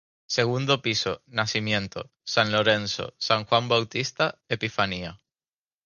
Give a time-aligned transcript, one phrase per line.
[0.37, 5.21] Segundo piso: Nacimiento, San Lorenzo, San Juan Bautista, Epifanía.